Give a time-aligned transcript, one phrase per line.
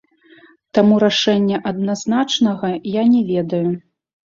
[0.77, 2.67] Таму рашэння адназначнага
[3.01, 3.67] я не ведаю.